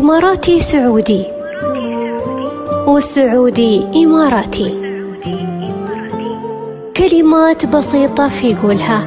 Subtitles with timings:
[0.00, 1.24] الإماراتي سعودي
[2.86, 4.74] والسعودي إماراتي.
[6.96, 9.06] كلمات بسيطة في قولها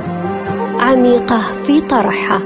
[0.79, 2.41] عميقة في طرحها.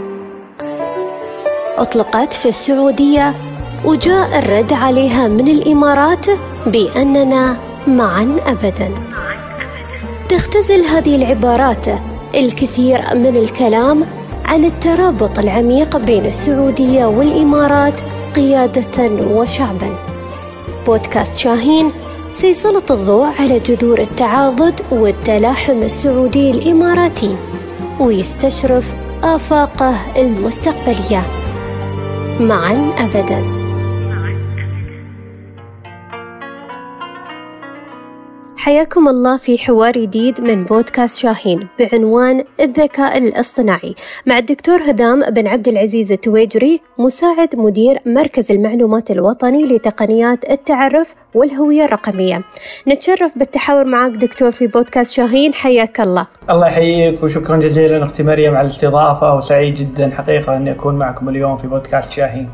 [1.78, 3.34] أطلقت في السعودية
[3.86, 6.26] وجاء الرد عليها من الإمارات
[6.68, 7.58] بأننا
[7.88, 8.90] معا أبدا.
[10.30, 11.86] تختزل هذه العبارات
[12.36, 14.06] الكثير من الكلام
[14.46, 18.02] عن الترابط العميق بين السعودية والإمارات
[18.38, 19.98] قيادة وشعبا.
[20.86, 21.92] بودكاست شاهين
[22.34, 27.36] سيسلط الضوء على جذور التعاضد والتلاحم السعودي الإماراتي
[28.00, 31.24] ويستشرف آفاقه المستقبلية.
[32.40, 33.57] معا أبداً.
[38.68, 43.96] حياكم الله في حوار جديد من بودكاست شاهين بعنوان الذكاء الاصطناعي
[44.26, 51.86] مع الدكتور هدام بن عبد العزيز التويجري مساعد مدير مركز المعلومات الوطني لتقنيات التعرف والهوية
[51.86, 52.42] الرقمية.
[52.88, 56.28] نتشرف بالتحاور معك دكتور في بودكاست شاهين حياك الله.
[56.50, 61.58] الله يحييك وشكرا جزيلا أختي مريم على الاستضافة وسعيد جدا حقيقة اني أكون معكم اليوم
[61.58, 62.50] في بودكاست شاهين.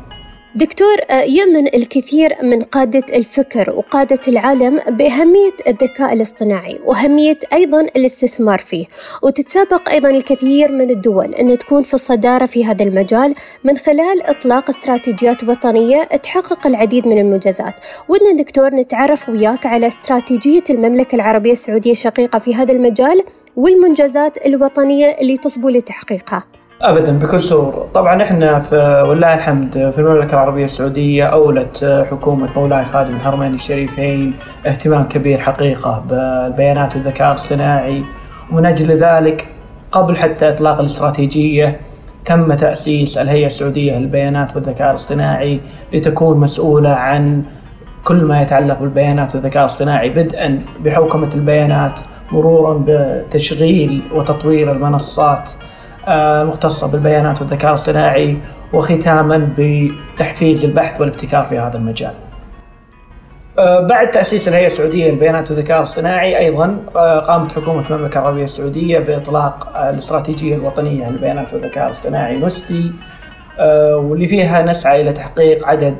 [0.56, 8.58] دكتور آه، يمن الكثير من قادة الفكر وقادة العالم بأهمية الذكاء الاصطناعي وأهمية أيضا الاستثمار
[8.58, 8.86] فيه.
[9.22, 14.70] وتتسابق أيضا الكثير من الدول أن تكون في الصدارة في هذا المجال من خلال إطلاق
[14.70, 17.74] استراتيجيات وطنية تحقق العديد من المنجزات.
[18.08, 23.22] ودنا دكتور نتعرف وياك على استراتيجية المملكة العربية السعودية الشقيقة في هذا المجال
[23.56, 26.44] والمنجزات الوطنية اللي تصبو لتحقيقها.
[26.82, 27.86] ابدا بكل سرور.
[27.94, 34.34] طبعا إحنا في ولله الحمد في المملكة العربية السعودية أولت حكومة مولاي خادم الحرمين الشريفين
[34.66, 38.02] اهتمام كبير حقيقة بالبيانات والذكاء الاصطناعي.
[38.52, 39.46] ومن أجل ذلك
[39.92, 41.80] قبل حتى إطلاق الاستراتيجية
[42.24, 45.60] تم تأسيس الهيئة السعودية للبيانات والذكاء الاصطناعي
[45.92, 47.42] لتكون مسؤولة عن
[48.04, 52.00] كل ما يتعلق بالبيانات والذكاء الاصطناعي بدءا بحوكمة البيانات
[52.32, 55.50] مرورا بتشغيل وتطوير المنصات
[56.08, 58.36] المختصة بالبيانات والذكاء الاصطناعي
[58.72, 62.12] وختاما بتحفيز البحث والابتكار في هذا المجال.
[63.58, 68.98] آه، بعد تأسيس الهيئة السعودية للبيانات والذكاء الاصطناعي أيضا آه، قامت حكومة المملكة العربية السعودية
[68.98, 72.92] بإطلاق الاستراتيجية الوطنية للبيانات والذكاء الاصطناعي نستي
[73.58, 75.96] آه، واللي فيها نسعى إلى تحقيق عدد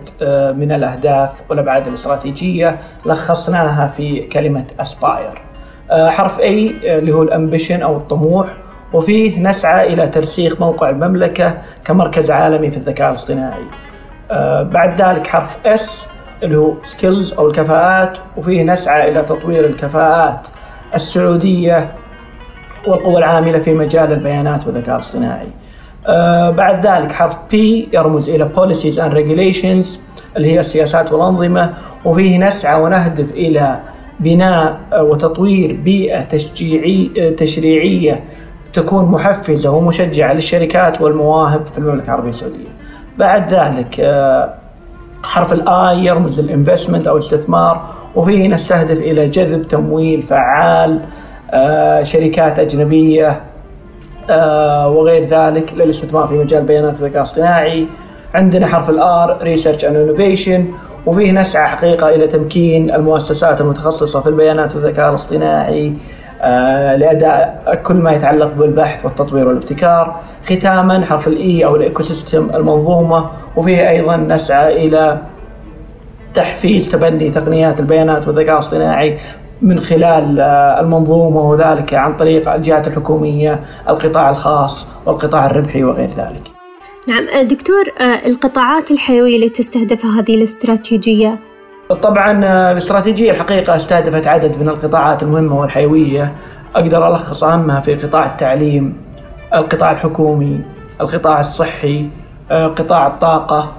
[0.56, 5.42] من الأهداف والأبعاد الاستراتيجية لخصناها في كلمة أسباير
[5.90, 6.42] حرف A
[6.84, 8.46] اللي هو الأمبيشن أو الطموح
[8.94, 13.64] وفيه نسعى إلى ترسيخ موقع المملكة كمركز عالمي في الذكاء الاصطناعي.
[14.30, 15.90] آه بعد ذلك حرف S
[16.42, 20.48] اللي هو سكيلز أو الكفاءات وفيه نسعى إلى تطوير الكفاءات
[20.94, 21.88] السعودية
[22.86, 25.48] والقوى العاملة في مجال البيانات والذكاء الاصطناعي.
[26.06, 27.54] آه بعد ذلك حرف P
[27.92, 29.98] يرمز إلى Policies and Regulations
[30.36, 31.74] اللي هي السياسات والأنظمة
[32.04, 33.78] وفيه نسعى ونهدف إلى
[34.20, 38.24] بناء وتطوير بيئة تشجيعي تشريعية
[38.74, 42.68] تكون محفزة ومشجعة للشركات والمواهب في المملكة العربية السعودية.
[43.18, 44.54] بعد ذلك آه،
[45.22, 47.82] حرف ال I يرمز لل investment أو الاستثمار
[48.14, 51.00] وفيه نستهدف إلى جذب تمويل فعال
[51.50, 53.40] آه، شركات أجنبية
[54.30, 57.86] آه، وغير ذلك للاستثمار في مجال البيانات والذكاء الاصطناعي.
[58.34, 60.66] عندنا حرف ال R research and innovation
[61.06, 65.92] وفيه نسعى حقيقة إلى تمكين المؤسسات المتخصصة في البيانات والذكاء الاصطناعي.
[66.96, 73.30] لأداء كل ما يتعلق بالبحث والتطوير والابتكار ختاما حرف ال E أو ال ecosystem المنظومة
[73.56, 75.18] وفيه أيضا نسعى إلى
[76.34, 79.18] تحفيز تبني تقنيات البيانات والذكاء الاصطناعي
[79.62, 86.50] من خلال آه، المنظومة وذلك عن طريق الجهات الحكومية، القطاع الخاص والقطاع الربحي وغير ذلك.
[87.08, 91.38] نعم دكتور آه، القطاعات الحيوية اللي تستهدفها هذه الاستراتيجية
[91.90, 96.32] طبعا آه، الاستراتيجية الحقيقة استهدفت عدد من القطاعات المهمة والحيوية.
[96.74, 98.96] أقدر ألخص أهمها في قطاع التعليم
[99.54, 100.60] القطاع الحكومي
[101.00, 102.08] القطاع الصحي
[102.50, 103.72] آه، قطاع الطاقة.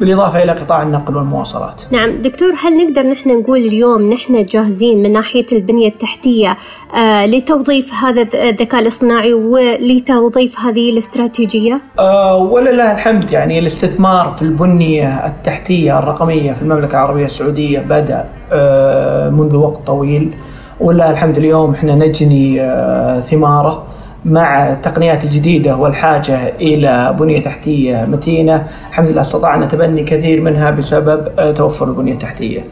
[0.00, 1.82] بالإضافة إلى قطاع النقل والمواصلات.
[1.90, 6.56] نعم دكتور هل نقدر نحن نقول اليوم نحن جاهزين من ناحية البنية التحتية
[6.96, 15.26] آه لتوظيف هذا الذكاء الاصطناعي ولتوظيف هذه الاستراتيجية؟ آه ولله الحمد يعني الاستثمار في البنية
[15.26, 20.34] التحتية الرقمية في المملكة العربية السعودية بدأ آه منذ وقت طويل.
[20.80, 23.86] ولله الحمد اليوم إحنا نجني آه ثمارة.
[24.24, 31.28] مع التقنيات الجديدة والحاجة إلى بنية تحتية متينة الحمد لله استطعنا تبني كثير منها بسبب
[31.38, 32.64] آه، توفر البنية التحتية.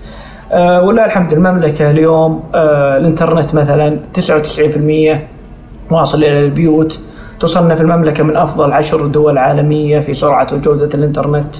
[0.52, 5.26] آه، ولله الحمد المملكة اليوم آه، الإنترنت مثلا 99%
[5.90, 7.00] واصل إلى البيوت.
[7.40, 11.56] تصنف المملكة من أفضل عشر دول عالمية في سرعة وجودة الإنترنت.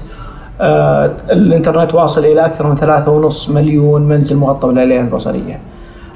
[1.30, 5.60] الإنترنت واصل إلى أكثر من ثلاثة ونص مليون منزل مغطى بالآلية البصرية.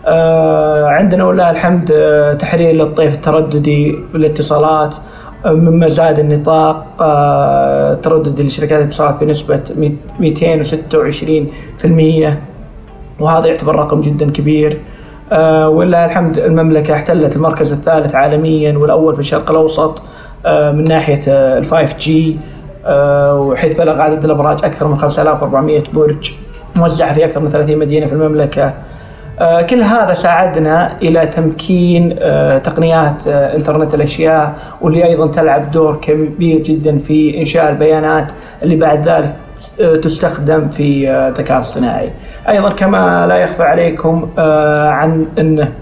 [0.07, 1.87] عندنا ولله الحمد
[2.39, 4.95] تحرير للطيف الترددي بالاتصالات
[5.47, 6.87] مما زاد النطاق
[8.03, 9.61] تردد لشركات الاتصالات بنسبة
[10.21, 10.25] 226%
[13.21, 14.81] وهذا يعتبر رقم جدا كبير.
[15.67, 20.03] ولله الحمد المملكة احتلت المركز الثالث عالميا والأول في الشرق الأوسط
[20.47, 22.37] من ناحية ال 5 جي
[23.33, 26.33] وحيث بلغ عدد الأبراج أكثر من 5400 برج
[26.77, 28.65] موزعة في أكثر من 30 مدينة في المملكة.
[28.65, 28.73] آه،
[29.71, 36.59] كل هذا ساعدنا إلى تمكين آه، تقنيات آه، إنترنت الأشياء واللي أيضا تلعب دور كبير
[36.59, 39.35] جدا في إنشاء البيانات اللي بعد ذلك
[40.03, 42.11] تستخدم في الذكاء الصناعي.
[42.49, 44.29] أيضا كما لا يخفى عليكم
[44.89, 45.73] عن انه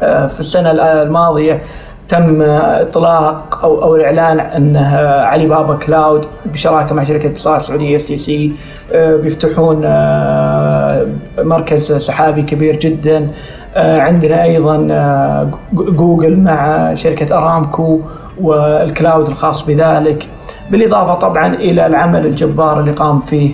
[0.00, 1.60] في السنة الماضية
[2.08, 4.76] تم إطلاق أو أو الإعلان أن
[5.24, 8.52] Alibaba Cloud بشراكة مع شركة اتصالات سعودية STC
[8.94, 11.06] بيفتحون آه،
[11.38, 13.30] مركز سحابي كبير جدا آه،
[13.76, 18.00] عندنا أيضا آه، جوجل مع شركة أرامكو
[18.40, 20.26] وال cloud الخاص بذلك.
[20.70, 23.50] بالإضافة طبعا إلى العمل الجبار اللي قام فيه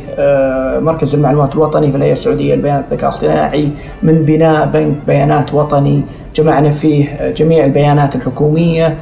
[0.80, 3.68] مركز المعلومات الوطني في الهيئة السعودية للبيانات الذكاء الاصطناعي
[4.02, 6.04] من بناء بنك بيانات وطني.
[6.36, 8.96] جمعنا فيه جميع البيانات الحكومية.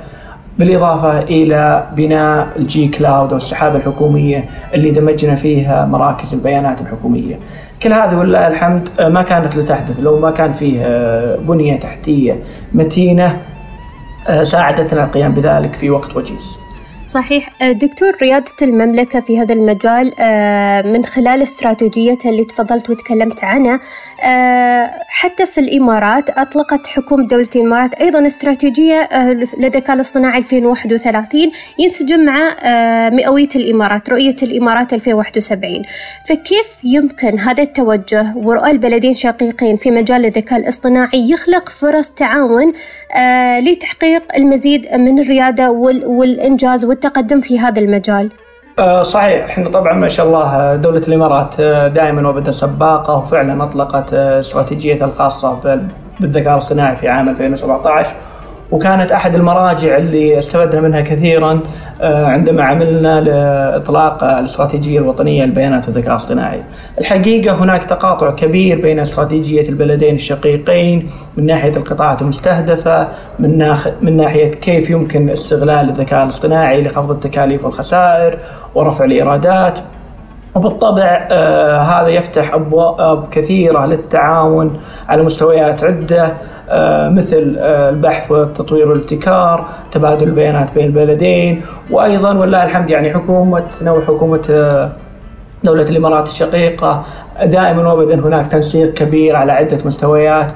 [0.59, 4.45] بالإضافة إلى بناء ال G-Cloud أو السحابة الحكومية
[4.75, 7.39] اللي دمجنا فيها مراكز البيانات الحكومية.
[7.83, 10.83] كل هذه ولله الحمد ما كانت لتحدث لو ما كان فيه
[11.37, 12.37] بنية تحتية
[12.73, 13.37] متينة
[14.43, 16.59] ساعدتنا القيام بذلك في وقت وجيز.
[17.07, 17.63] صحيح.
[17.63, 23.81] آه، دكتور ريادة المملكة في هذا المجال آه، من خلال استراتيجيتها اللي تفضلت وتكلمت عنها
[24.25, 29.09] آه، حتى في الإمارات أطلقت حكومة دولة الإمارات أيضا استراتيجية
[29.59, 32.57] للذكاء الاصطناعي 2031 ينسجم مع
[33.11, 35.83] مئوية الإمارات رؤية الإمارات 2071
[36.29, 42.73] فكيف يمكن هذا التوجه ورؤى البلدين شقيقين في مجال الذكاء الاصطناعي يخلق فرص تعاون
[43.61, 45.71] لتحقيق المزيد من الريادة
[46.07, 48.31] والإنجاز والتقدم في هذا المجال؟
[48.79, 54.15] آه، صحيح إحنا طبعا ما شاء الله دولة الإمارات آه، دائما وابدا سباقة وفعلا أطلقت
[54.15, 55.61] آه، استراتيجيتها الخاصة
[56.21, 58.11] بالذكاء الاصطناعي في عام 2017
[58.73, 61.61] وكانت أحد المراجع اللي استفدنا منها كثيرا
[62.01, 66.63] آه، عندما عملنا لإطلاق الاستراتيجية الوطنية للبيانات والذكاء الاصطناعي.
[67.01, 73.09] الحقيقة هناك تقاطع كبير بين استراتيجية البلدين الشقيقين من ناحية القطاعات المستهدفة،
[73.39, 78.39] من من ناحية كيف يمكن استغلال الذكاء الاصطناعي لخفض التكاليف والخسائر
[78.75, 79.79] ورفع الإيرادات
[80.55, 86.33] وبالطبع آه هذا يفتح أبواب كثيرة للتعاون على مستويات عدة
[86.69, 93.93] آه مثل آه البحث والتطوير والابتكار، تبادل البيانات بين البلدين، وأيضا ولله الحمد يعني حكومتنا
[93.93, 94.93] وحكومة آه،
[95.65, 97.03] دولة الإمارات الشقيقة
[97.45, 100.53] دائما وابدا هناك تنسيق كبير على عدة مستويات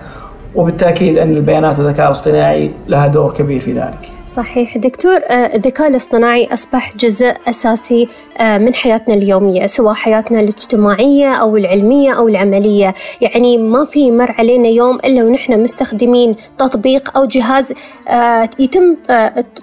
[0.55, 4.11] وبالتأكيد أن البيانات والذكاء الاصطناعي لها دور كبير في ذلك.
[4.27, 4.79] صحيح.
[4.79, 8.09] دكتور آه، الذكاء الاصطناعي أصبح جزء أساسي
[8.39, 12.95] آه، من حياتنا اليومية سواء حياتنا الاجتماعية أو العلمية أو العملية.
[13.21, 17.65] يعني ما في مر علينا يوم إلا ونحن مستخدمين تطبيق أو جهاز
[18.09, 18.97] آه، يتم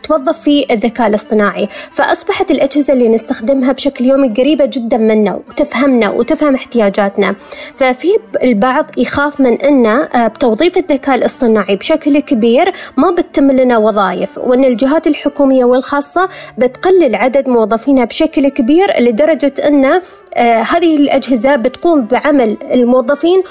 [0.04, 1.68] توظف فيه الذكاء الاصطناعي.
[1.92, 7.36] فأصبحت الأجهزة اللي نستخدمها بشكل يومي قريبة جدا منا وتفهمنا وتفهم احتياجاتنا.
[7.76, 8.08] ففي
[8.44, 14.38] البعض يخاف من أن بتوظيف الذكاء الاصطناعي بشكل كبير ما بتتم لنا وظائف.
[14.54, 22.06] وأن الجهات الحكومية والخاصة بتقلل عدد موظفينها بشكل كبير لدرجة أن آه، هذه الأجهزة بتقوم
[22.06, 23.44] بعمل الموظفين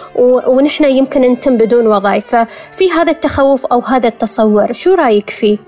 [0.47, 5.59] ونحن يمكن نتم بدون وظائف ففي هذا التخوف أو هذا التصور شو رأيك فيه؟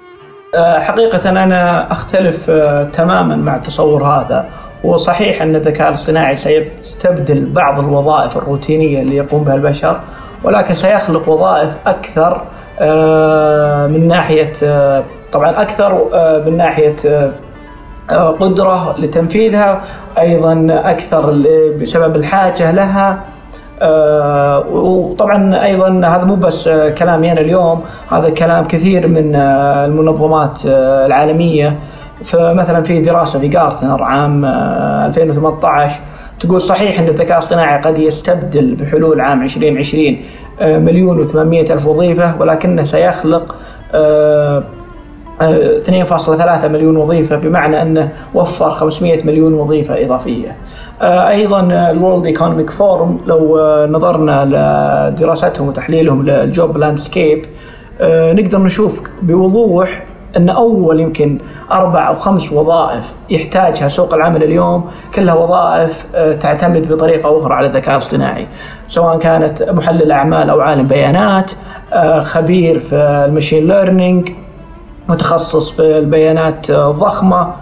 [0.55, 4.49] آه، حقيقة أنا أختلف آه، تماما مع التصور هذا
[4.85, 10.01] وصحيح أن الذكاء الاصطناعي سيستبدل بعض الوظائف الروتينية اللي يقوم بها البشر
[10.45, 12.43] ولكن سيخلق وظائف أكثر
[13.91, 14.53] من ناحية
[15.35, 17.33] طبعا أكثر آه، من ناحية آه،
[18.11, 19.81] آه، قدرة لتنفيذها
[20.19, 21.45] أيضا أكثر
[21.81, 23.21] بسبب الحاجة لها.
[24.73, 30.61] وطبعا أيضا هذا مو بس كلامي أنا اليوم هذا كلام كثير من المنظمات
[31.07, 31.79] العالمية.
[32.25, 36.01] فمثلا في دراسة في جارتنر عام 2018
[36.41, 40.17] تقول صحيح إن الذكاء الاصطناعي قد يستبدل بحلول عام 2020
[40.61, 43.55] مليون و800 ألف وظيفة ولكنه سيخلق
[45.41, 50.57] 2.3 مليون وظيفة بمعنى أنه وفر 500 مليون وظيفة إضافية.
[51.03, 57.45] آه، أيضا ال World Economic Forum لو آه، نظرنا لدراستهم وتحليلهم لل job landscape
[58.01, 60.05] نقدر نشوف بوضوح
[60.37, 61.39] أن أول يمكن
[61.73, 66.07] أربع أو خمس وظائف يحتاجها سوق العمل اليوم كلها وظائف
[66.41, 68.47] تعتمد بطريقة أخرى على الذكاء الاصطناعي
[68.89, 71.53] سواء كانت محلل أعمال أو عالم بيانات
[72.23, 72.97] خبير في
[73.29, 74.31] المشين ليرنينج
[75.09, 77.53] متخصص في البيانات الضخمة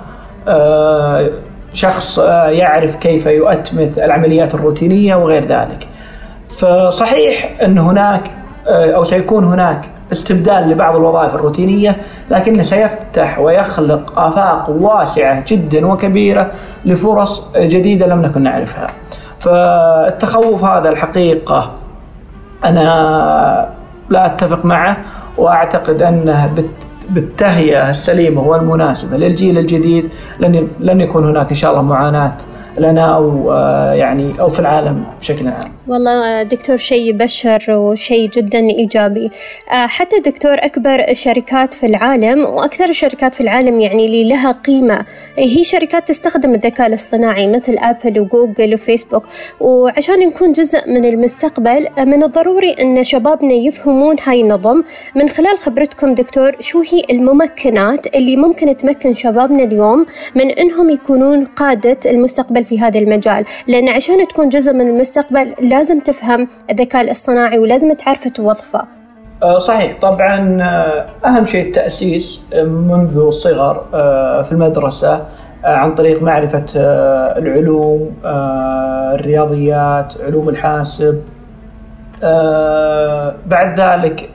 [1.72, 5.88] شخص يعرف كيف يؤتمت العمليات الروتينية وغير ذلك.
[6.48, 8.30] فصحيح أن هناك
[8.66, 11.96] أو سيكون هناك استبدال لبعض الوظائف الروتينية
[12.30, 16.50] لكنه سيفتح ويخلق آفاق واسعة جدا وكبيرة
[16.84, 18.86] لفرص جديدة لم نكن نعرفها.
[19.40, 21.70] فالتخوف هذا الحقيقة
[22.64, 23.68] أنا
[24.10, 24.96] لا أتفق معه
[25.38, 26.50] وأعتقد أنه
[27.10, 30.08] بالتهيئة السليمة والمناسبة للجيل الجديد
[30.40, 32.32] لن لن يكون هناك إن شاء الله معاناة
[32.78, 35.72] لنا أو آه، يعني أو في العالم بشكل عام.
[35.88, 39.30] والله دكتور شيء يبشر وشيء جدا إيجابي.
[39.70, 45.04] آه، حتى دكتور أكبر الشركات في العالم وأكثر الشركات في العالم يعني اللي لها قيمة.
[45.36, 49.26] هي شركات تستخدم الذكاء الاصطناعي مثل آبل وجوجل وفيسبوك.
[49.60, 54.82] وعشان نكون جزء من المستقبل آه، من الضروري أن شبابنا يفهمون هاي النظم.
[55.16, 61.46] من خلال خبرتكم دكتور شو هي الممكنات اللي ممكن تمكن شبابنا اليوم من إنهم يكونون
[61.60, 67.58] المستقبل المستقبل في هذا المجال؟ لأن عشان تكون جزء من المستقبل لازم تفهم الذكاء الاصطناعي
[67.58, 68.84] ولازم تعرف توظفه.
[69.42, 69.96] أه، صحيح.
[70.00, 73.84] طبعا أه، أهم شيء التأسيس منذ الصغر
[74.44, 75.24] في المدرسة
[75.64, 76.64] عن طريق معرفة
[77.38, 78.10] العلوم
[79.14, 81.22] الرياضيات علوم الحاسب.
[83.46, 84.30] بعد ذلك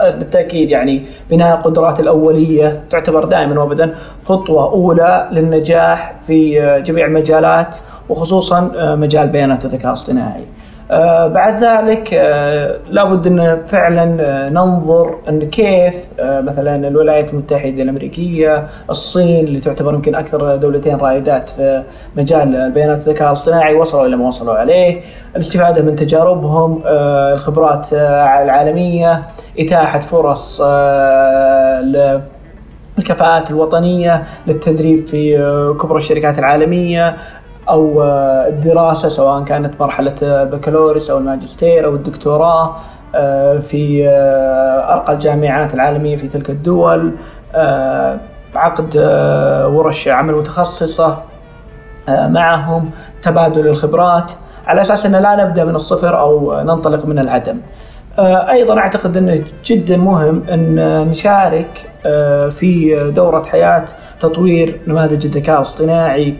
[0.00, 3.94] بالتأكيد يعني بناء القدرات الأولية تعتبر دائما وابدا
[4.24, 7.76] خطوة أولى للنجاح في جميع المجالات
[8.08, 10.44] وخصوصا مجال بيانات الذكاء الاصطناعي.
[10.90, 18.66] آه، بعد ذلك آه، لابد أن فعلا آه، ننظر أن كيف مثلا الولايات المتحدة الأمريكية،
[18.90, 21.82] الصين اللي تعتبر يمكن أكثر دولتين رائدات في
[22.16, 25.00] مجال بيانات الذكاء الاصطناعي وصلوا إلى ما وصلوا عليه،
[25.36, 29.22] الاستفادة من تجاربهم، الخبرات العالمية،
[29.58, 30.60] إتاحة فرص
[32.98, 35.36] الكفاءات الوطنية للتدريب في
[35.80, 37.16] كبرى الشركات العالمية
[37.68, 42.76] أو آه، الدراسة سواء كانت مرحلة البكالوريوس أو الماجستير أو الدكتوراه
[43.14, 47.12] آه، في آه، أرقى الجامعات العالمية في تلك الدول
[48.54, 48.96] عقد
[49.72, 51.18] ورش عمل متخصصة
[52.08, 52.90] معهم
[53.22, 54.32] تبادل الخبرات
[54.66, 57.60] على أساس أن لا نبدأ من الصفر أو ننطلق من العدم.
[58.18, 60.76] أيضا أعتقد أنه جدا مهم أن
[61.10, 61.90] نشارك
[62.50, 63.84] في دورة حياة
[64.20, 66.34] تطوير نماذج الذكاء الاصطناعي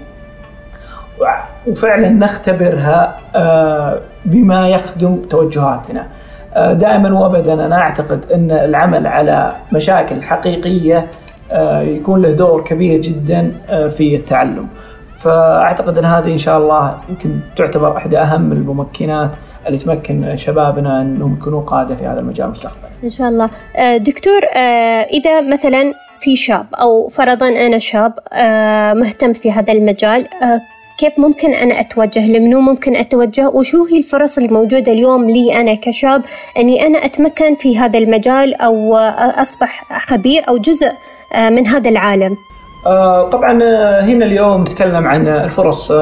[1.67, 6.07] وفعلا نختبرها آه، بما يخدم توجهاتنا
[6.55, 11.07] آه، دائما وابدا أنا أعتقد أن العمل على مشاكل حقيقية
[11.53, 13.55] آه، يكون له دور كبير جدا
[13.97, 14.69] في التعلم
[15.19, 19.31] فأعتقد أن هذه إن شاء الله يمكن تعتبر احدى أهم الممكنات
[19.67, 22.89] اللي تمكن شبابنا أنهم يكونوا قادة في هذا المجال مستقبلا.
[23.05, 23.51] إن شاء الله.
[23.97, 24.41] دكتور
[25.11, 28.13] إذا مثلا في شاب أو فرضا أنا شاب
[28.97, 30.27] مهتم في هذا المجال
[30.99, 36.23] كيف ممكن أنا أتوجه لمنو ممكن أتوجه وشو هي الفرص الموجودة اليوم لي أنا كشاب
[36.59, 40.93] أني أنا أتمكن في هذا المجال أو أصبح خبير أو جزء
[41.33, 42.37] آه، من هذا العالم؟
[42.87, 45.93] آه، طبعا آه، هنا اليوم نتكلم عن الفرص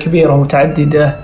[0.00, 1.16] كبيرة ومتعددة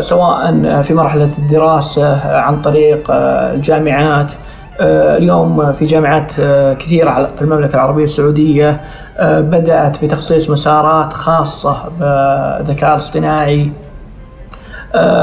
[0.00, 4.32] سواء في مرحلة الدراسة عن طريق الجامعات
[4.80, 8.80] اليوم في جامعات آه، كثيرة في المملكة العربية السعودية
[9.18, 13.70] آه، بدأت بتخصيص مسارات خاصة بالذكاء الاصطناعي.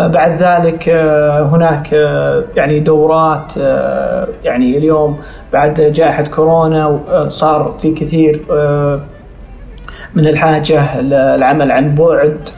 [0.06, 0.90] بعد ذلك
[1.52, 1.94] هناك
[2.56, 3.58] يعني دورات
[4.44, 5.20] يعني اليوم
[5.54, 8.42] بعد جائحة كورونا صار في كثير
[10.16, 12.50] من الحاجة للعمل عن بعد.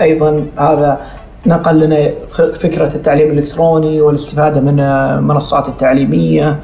[0.00, 1.00] أيضا هذا
[1.46, 2.10] نقل لنا
[2.54, 6.56] فكرة التعليم الإلكتروني والاستفادة من المنصات التعليمية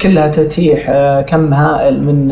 [0.00, 2.30] كلها تتيح آه، كم هائل من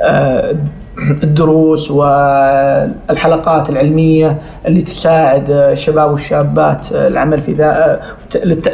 [0.00, 0.54] آه،
[0.98, 8.00] الدروس والحلقات العلمية اللي تساعد الشباب والشابات العمل في ذا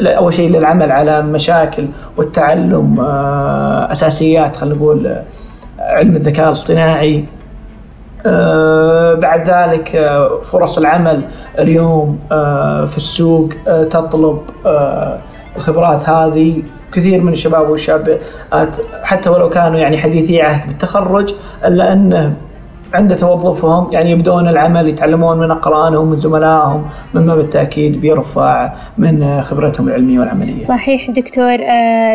[0.03, 5.17] أول شيء للعمل على مشاكل والتعلم آه، أساسيات خلينا نقول
[5.79, 7.19] علم الذكاء الاصطناعي.
[7.19, 7.38] آه،
[9.15, 11.23] بعد ذلك آه، فرص العمل
[11.59, 14.41] اليوم آه، في السوق تطلب
[15.57, 18.21] الخبرات هذه كثير من الشباب والشابات
[19.03, 21.35] حتى ولو كانوا يعني حديثي عهد بالتخرج
[21.65, 22.35] إلا انه
[22.95, 26.85] عند توظفهم يعني يبدون العمل يتعلمون من أقرانهم من زملائهم
[27.15, 30.61] مما بالتاكيد بيرفع من خبرتهم العلمية والعملية.
[30.61, 31.57] صحيح دكتور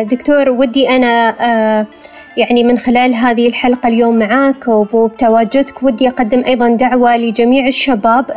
[0.02, 1.86] دكتور ودي أنا
[2.36, 8.30] يعني من خلال هذه الحلقة اليوم معاك وبتواجدك ودي أقدم أيضا دعوة لجميع الشباب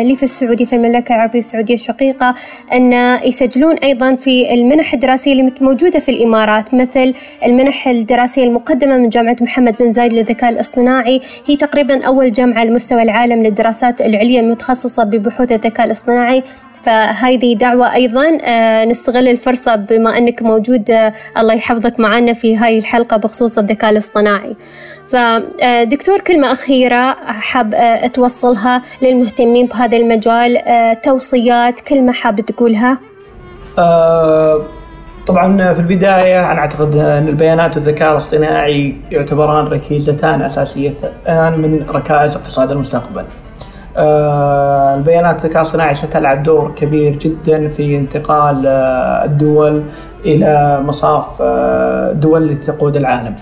[0.00, 2.34] اللي في السعودية في المملكة العربية السعودية الشقيقة
[2.72, 2.92] أن
[3.24, 7.14] يسجلون أيضا في المنح الدراسية اللي موجودة في الإمارات مثل
[7.46, 11.20] المنح الدراسية المقدمة من جامعة محمد بن زايد للذكاء الاصطناعي.
[11.46, 16.42] هي تقريبا أول جامعة على مستوى العالم للدراسات العليا المتخصصة ببحوث الذكاء الاصطناعي.
[16.82, 22.78] فهذه دعوة أيضا آه، نستغل الفرصة بما أنك موجود آه، الله يحفظك معنا في هاي
[22.78, 24.56] الحلقة بخصوص الذكاء الاصطناعي.
[25.06, 27.74] فدكتور آه، كلمة أخيرة حاب
[28.14, 30.58] توصلها للمهتمين بهذا المجال
[31.02, 32.98] توصيات كلمة حاب تقولها؟
[35.26, 42.70] طبعا في البداية أنا أعتقد أن البيانات والذكاء الاصطناعي يعتبران ركيزتان أساسيتان من ركائز اقتصاد
[42.70, 43.24] المستقبل.
[43.96, 49.82] البيانات الذكاء الصناعي ستلعب دور كبير جدا في انتقال آه، الدول
[50.24, 53.34] إلى مصاف آه، اللي تقود العالم.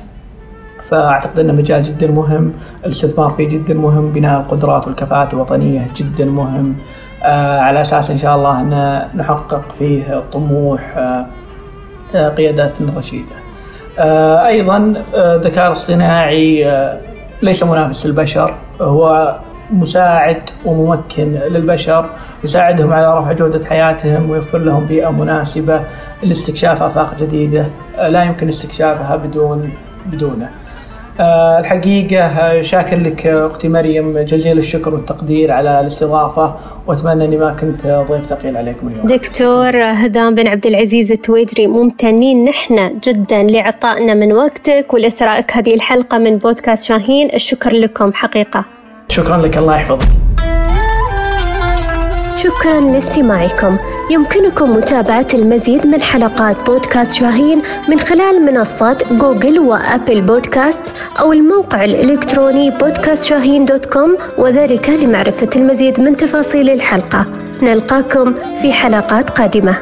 [0.88, 2.52] فأعتقد انه مجال جدا مهم،
[2.84, 6.74] الاستثمار فيه جدا مهم، بناء القدرات والكفاءات الوطنية جدا مهم
[7.58, 10.80] على أساس إن شاء الله أن نحقق فيه طموح
[12.36, 13.34] قياداتنا الرشيده.
[14.46, 16.70] أيضا الذكاء الاصطناعي
[17.42, 19.36] ليس منافس للبشر هو
[19.72, 22.10] مساعد وممكن للبشر
[22.44, 25.80] يساعدهم على رفع جودة حياتهم ويوفر لهم بيئة مناسبة
[26.22, 27.66] لاستكشاف آفاق جديدة
[28.08, 29.72] لا يمكن استكشافها بدون
[30.06, 30.50] بدونه.
[31.20, 36.54] آه، الحقيقة شاكر لك أختي مريم جزيل الشكر والتقدير على الاستضافة
[36.86, 39.06] وأتمنى أني ما كنت ضيف ثقيل عليكم اليوم.
[39.06, 46.18] دكتور هدام بن عبد العزيز التويجري ممتنين نحن جدا لإعطائنا من وقتك ولإثرائك هذه الحلقة
[46.18, 47.34] من بودكاست شاهين.
[47.34, 48.79] الشكر لكم حقيقة.
[49.10, 50.08] شكرا لك الله يحفظك.
[52.36, 53.76] شكرا لاستماعكم.
[54.10, 60.82] يمكنكم متابعة المزيد من حلقات بودكاست شاهين من خلال منصات جوجل و Apple Podcast
[61.20, 67.26] أو الموقع الإلكتروني بودكاست شاهين dot com وذلك لمعرفة المزيد من تفاصيل الحلقة.
[67.62, 69.74] نلقاكم في حلقات قادمة.